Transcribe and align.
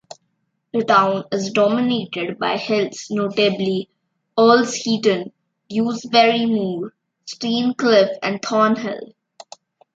The 0.73 0.83
town 0.83 1.25
is 1.31 1.51
dominated 1.51 2.39
by 2.39 2.57
hills, 2.57 3.05
notably 3.11 3.87
Earlsheaton, 4.35 5.31
Dewsbury 5.69 6.47
Moor, 6.47 6.91
Staincliffe 7.27 8.17
and 8.23 8.41
Thornhill. 8.41 9.13